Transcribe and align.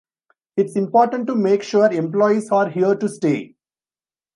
It's 0.57 0.75
important 0.77 1.27
to 1.27 1.35
make 1.35 1.61
sure 1.61 1.91
employees 1.93 2.49
are 2.49 2.67
here 2.67 2.95
to 2.95 3.07
stay. 3.07 3.53